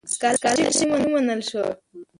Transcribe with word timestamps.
سکالرشیپ 0.35 0.89
مې 1.01 1.07
ومنل 1.09 1.41
شو. 1.49 1.63